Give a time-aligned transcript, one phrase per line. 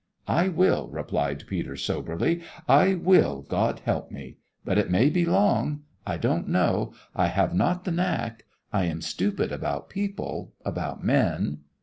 [0.27, 2.41] "I will," replied Peter, soberly.
[2.67, 4.37] "I will, God help me.
[4.65, 5.83] But it may be long.
[6.07, 11.59] I don't know; I have not the knack; I am stupid about people, about men."